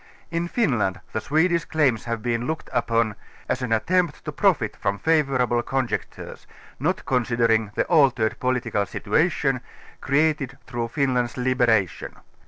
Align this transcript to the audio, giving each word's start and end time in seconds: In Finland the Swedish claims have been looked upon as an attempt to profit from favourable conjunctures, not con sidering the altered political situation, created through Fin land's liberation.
In 0.31 0.47
Finland 0.47 0.99
the 1.13 1.21
Swedish 1.21 1.63
claims 1.63 2.05
have 2.05 2.23
been 2.23 2.47
looked 2.47 2.71
upon 2.73 3.13
as 3.47 3.61
an 3.61 3.71
attempt 3.71 4.25
to 4.25 4.31
profit 4.31 4.75
from 4.75 4.97
favourable 4.97 5.61
conjunctures, 5.61 6.47
not 6.79 7.05
con 7.05 7.23
sidering 7.23 7.71
the 7.75 7.85
altered 7.85 8.39
political 8.39 8.87
situation, 8.87 9.61
created 10.01 10.57
through 10.65 10.87
Fin 10.87 11.13
land's 11.13 11.37
liberation. 11.37 12.15